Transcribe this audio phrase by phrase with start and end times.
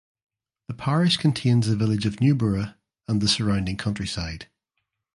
[0.67, 2.73] The parish contains the village of Newborough
[3.07, 4.47] and the surrounding countryside.